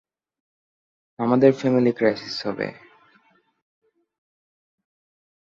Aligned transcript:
আপনাদের 1.19 1.51
family 1.53 1.91
crisis 1.93 2.35
হবে৷ 2.45 2.69